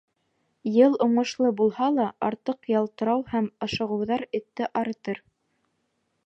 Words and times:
Йыл 0.77 0.95
уңышлы 1.05 1.51
булһа 1.59 1.89
ла, 1.97 2.07
артыҡ 2.29 2.71
ялтырау 2.73 3.21
һәм 3.35 3.51
ашығыуҙар 3.67 4.27
этте 4.41 4.71
арытыр. 4.83 5.23